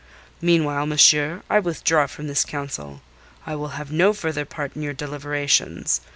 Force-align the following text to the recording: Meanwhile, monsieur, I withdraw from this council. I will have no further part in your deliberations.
Meanwhile, 0.41 0.87
monsieur, 0.87 1.43
I 1.47 1.59
withdraw 1.59 2.07
from 2.07 2.25
this 2.25 2.43
council. 2.43 3.03
I 3.45 3.53
will 3.55 3.67
have 3.77 3.91
no 3.91 4.13
further 4.13 4.45
part 4.45 4.75
in 4.75 4.81
your 4.81 4.93
deliberations. 4.93 6.01